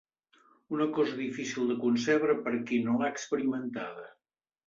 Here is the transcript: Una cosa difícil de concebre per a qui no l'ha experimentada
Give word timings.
Una 0.75 0.85
cosa 0.99 1.17
difícil 1.17 1.67
de 1.71 1.75
concebre 1.83 2.37
per 2.47 2.55
a 2.59 2.63
qui 2.71 2.79
no 2.87 2.97
l'ha 3.03 3.13
experimentada 3.17 4.09